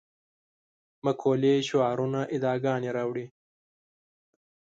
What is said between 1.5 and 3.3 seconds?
شعارونه ادعاګانې راوړې.